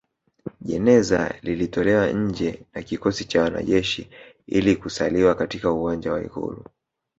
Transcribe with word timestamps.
Jeneza 0.61 1.33
lilitolewa 1.43 2.07
nje 2.11 2.65
na 2.73 2.83
kikosi 2.83 3.25
cha 3.25 3.41
wanajeshi 3.41 4.09
ili 4.47 4.75
kusaliwa 4.75 5.35
katika 5.35 5.71
uwanja 5.71 6.13
wa 6.13 6.23
Ikulu 6.23 6.65